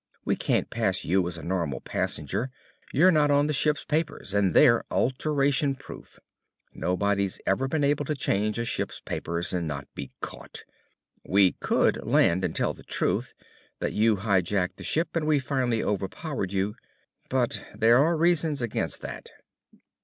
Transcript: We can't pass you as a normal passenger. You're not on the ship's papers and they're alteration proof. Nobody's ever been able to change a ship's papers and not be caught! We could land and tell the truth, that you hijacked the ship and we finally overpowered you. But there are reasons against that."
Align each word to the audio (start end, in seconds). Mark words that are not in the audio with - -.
We 0.25 0.35
can't 0.35 0.71
pass 0.71 1.05
you 1.05 1.27
as 1.27 1.37
a 1.37 1.43
normal 1.43 1.79
passenger. 1.79 2.49
You're 2.91 3.11
not 3.11 3.29
on 3.29 3.45
the 3.45 3.53
ship's 3.53 3.83
papers 3.85 4.33
and 4.33 4.55
they're 4.55 4.83
alteration 4.89 5.75
proof. 5.75 6.17
Nobody's 6.73 7.39
ever 7.45 7.67
been 7.67 7.83
able 7.83 8.05
to 8.05 8.15
change 8.15 8.57
a 8.57 8.65
ship's 8.65 8.99
papers 8.99 9.53
and 9.53 9.67
not 9.67 9.87
be 9.93 10.09
caught! 10.19 10.63
We 11.23 11.51
could 11.51 12.03
land 12.03 12.43
and 12.43 12.55
tell 12.55 12.73
the 12.73 12.81
truth, 12.81 13.35
that 13.77 13.93
you 13.93 14.15
hijacked 14.15 14.77
the 14.77 14.83
ship 14.83 15.15
and 15.15 15.27
we 15.27 15.37
finally 15.37 15.83
overpowered 15.83 16.51
you. 16.51 16.73
But 17.29 17.63
there 17.75 17.99
are 17.99 18.17
reasons 18.17 18.59
against 18.59 19.01
that." 19.01 19.29